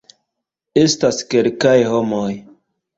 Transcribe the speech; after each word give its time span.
Estas 0.85 1.21
kelkaj 1.35 1.77
homoj 1.95 2.29